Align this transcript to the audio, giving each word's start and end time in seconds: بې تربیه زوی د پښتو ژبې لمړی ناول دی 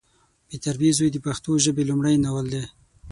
بې 0.49 0.57
تربیه 0.65 0.93
زوی 0.97 1.09
د 1.13 1.17
پښتو 1.25 1.51
ژبې 1.65 1.83
لمړی 1.89 2.15
ناول 2.23 2.47
دی 2.53 2.63